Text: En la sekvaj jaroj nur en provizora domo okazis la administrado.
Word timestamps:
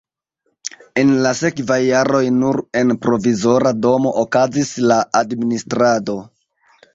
En 1.01 1.09
la 1.25 1.33
sekvaj 1.39 1.77
jaroj 1.87 2.21
nur 2.37 2.57
en 2.81 2.95
provizora 3.03 3.75
domo 3.83 4.15
okazis 4.23 4.73
la 4.93 4.99
administrado. 5.21 6.19